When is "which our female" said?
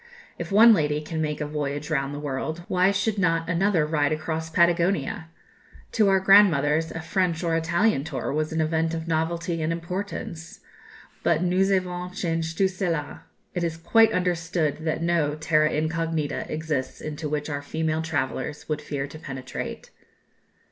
17.29-18.01